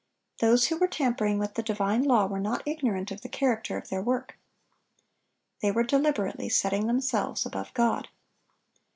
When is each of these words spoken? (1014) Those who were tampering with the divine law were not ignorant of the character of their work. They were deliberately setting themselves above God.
(1014) 0.39 0.49
Those 0.49 0.67
who 0.67 0.77
were 0.77 0.87
tampering 0.87 1.37
with 1.37 1.53
the 1.53 1.61
divine 1.61 2.01
law 2.01 2.25
were 2.25 2.39
not 2.39 2.63
ignorant 2.65 3.11
of 3.11 3.21
the 3.21 3.29
character 3.29 3.77
of 3.77 3.89
their 3.89 4.01
work. 4.01 4.35
They 5.61 5.69
were 5.69 5.83
deliberately 5.83 6.49
setting 6.49 6.87
themselves 6.87 7.45
above 7.45 7.71
God. 7.75 8.07